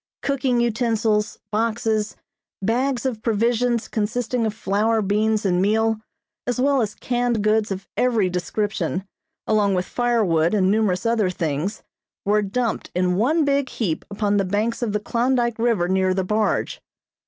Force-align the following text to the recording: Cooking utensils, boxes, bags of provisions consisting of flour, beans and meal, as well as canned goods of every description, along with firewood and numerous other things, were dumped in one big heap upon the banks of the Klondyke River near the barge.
Cooking 0.23 0.59
utensils, 0.59 1.37
boxes, 1.51 2.15
bags 2.59 3.05
of 3.05 3.21
provisions 3.21 3.87
consisting 3.87 4.47
of 4.47 4.53
flour, 4.55 4.99
beans 5.03 5.45
and 5.45 5.61
meal, 5.61 6.01
as 6.47 6.59
well 6.59 6.81
as 6.81 6.95
canned 6.95 7.43
goods 7.43 7.69
of 7.69 7.87
every 7.95 8.27
description, 8.27 9.05
along 9.45 9.75
with 9.75 9.85
firewood 9.85 10.55
and 10.55 10.71
numerous 10.71 11.05
other 11.05 11.29
things, 11.29 11.83
were 12.25 12.41
dumped 12.41 12.89
in 12.95 13.15
one 13.15 13.45
big 13.45 13.69
heap 13.69 14.03
upon 14.09 14.37
the 14.37 14.43
banks 14.43 14.81
of 14.81 14.91
the 14.91 14.99
Klondyke 14.99 15.59
River 15.59 15.87
near 15.87 16.15
the 16.15 16.23
barge. 16.23 16.81